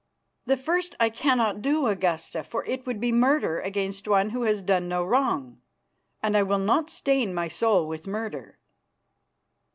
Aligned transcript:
"The 0.47 0.57
first 0.57 0.95
I 0.99 1.11
cannot 1.11 1.61
do, 1.61 1.85
Augusta, 1.85 2.43
for 2.43 2.65
it 2.65 2.87
would 2.87 2.99
be 2.99 3.11
murder 3.11 3.59
against 3.59 4.07
one 4.07 4.31
who 4.31 4.41
has 4.45 4.63
done 4.63 4.87
no 4.87 5.03
wrong, 5.05 5.61
and 6.23 6.35
I 6.35 6.41
will 6.41 6.57
not 6.57 6.89
stain 6.89 7.35
my 7.35 7.47
soul 7.47 7.87
with 7.87 8.07
murder." 8.07 8.57